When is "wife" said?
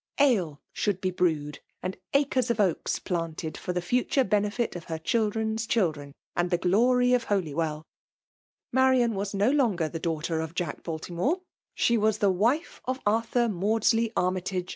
12.31-12.81